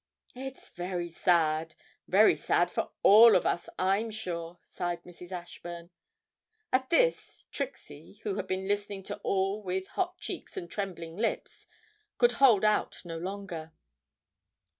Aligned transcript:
'It's 0.33 0.71
very 0.71 1.09
sad 1.09 1.75
very 2.07 2.35
sad 2.35 2.71
for 2.71 2.89
all 3.03 3.35
of 3.35 3.45
us, 3.45 3.69
I'm 3.77 4.09
sure,' 4.09 4.57
sighed 4.59 5.03
Mrs. 5.03 5.31
Ashburn. 5.31 5.91
At 6.73 6.89
this, 6.89 7.43
Trixie, 7.51 8.13
who 8.23 8.33
had 8.37 8.47
been 8.47 8.67
listening 8.67 9.03
to 9.03 9.13
it 9.13 9.21
all 9.21 9.61
with 9.61 9.89
hot 9.89 10.17
cheeks 10.17 10.57
and 10.57 10.71
trembling 10.71 11.17
lips, 11.17 11.67
could 12.17 12.31
hold 12.41 12.65
out 12.65 13.05
no 13.05 13.19
longer. 13.19 13.73